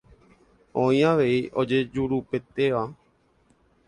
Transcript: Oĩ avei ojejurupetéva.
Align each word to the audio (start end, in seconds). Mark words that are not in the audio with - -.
Oĩ 0.83 1.03
avei 1.09 1.35
ojejurupetéva. 1.63 2.81